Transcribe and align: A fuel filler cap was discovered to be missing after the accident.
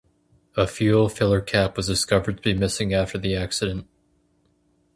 A 0.57 0.65
fuel 0.65 1.09
filler 1.09 1.41
cap 1.41 1.77
was 1.77 1.85
discovered 1.85 2.37
to 2.37 2.41
be 2.41 2.55
missing 2.55 2.91
after 2.91 3.19
the 3.19 3.35
accident. 3.35 3.85